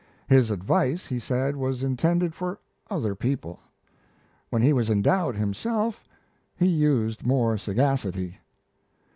His 0.27 0.49
advice, 0.49 1.05
he 1.05 1.19
said, 1.19 1.55
was 1.55 1.83
intended 1.83 2.33
for 2.33 2.57
other 2.89 3.13
people; 3.13 3.59
when 4.49 4.63
he 4.63 4.73
was 4.73 4.89
in 4.89 5.03
doubt 5.03 5.35
himself, 5.35 6.03
he 6.55 6.65
used 6.65 7.23
more 7.23 7.55
sagacity! 7.55 8.39